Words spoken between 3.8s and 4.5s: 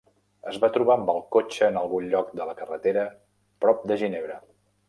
de Ginebra.